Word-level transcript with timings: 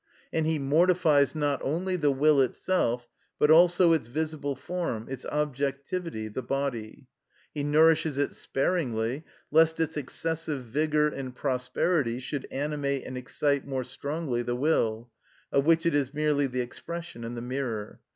And 0.33 0.47
he 0.47 0.57
mortifies 0.57 1.35
not 1.35 1.61
only 1.63 1.95
the 1.95 2.09
will 2.09 2.41
itself, 2.41 3.07
but 3.37 3.51
also 3.51 3.93
its 3.93 4.07
visible 4.07 4.55
form, 4.55 5.07
its 5.07 5.27
objectivity, 5.27 6.27
the 6.27 6.41
body. 6.41 7.05
He 7.53 7.63
nourishes 7.63 8.17
it 8.17 8.33
sparingly, 8.33 9.25
lest 9.51 9.79
its 9.79 9.97
excessive 9.97 10.63
vigour 10.63 11.09
and 11.09 11.35
prosperity 11.35 12.19
should 12.19 12.47
animate 12.49 13.03
and 13.05 13.15
excite 13.15 13.67
more 13.67 13.83
strongly 13.83 14.41
the 14.41 14.55
will, 14.55 15.11
of 15.51 15.65
which 15.67 15.85
it 15.85 15.93
is 15.93 16.15
merely 16.15 16.47
the 16.47 16.61
expression 16.61 17.23
and 17.23 17.37
the 17.37 17.41
mirror. 17.41 17.99